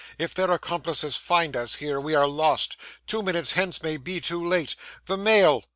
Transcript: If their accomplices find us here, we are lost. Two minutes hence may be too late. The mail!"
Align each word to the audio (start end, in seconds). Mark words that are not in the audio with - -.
If 0.17 0.33
their 0.33 0.49
accomplices 0.49 1.15
find 1.15 1.55
us 1.55 1.75
here, 1.75 2.01
we 2.01 2.15
are 2.15 2.25
lost. 2.25 2.75
Two 3.05 3.21
minutes 3.21 3.53
hence 3.53 3.83
may 3.83 3.97
be 3.97 4.19
too 4.19 4.43
late. 4.43 4.75
The 5.05 5.15
mail!" 5.15 5.63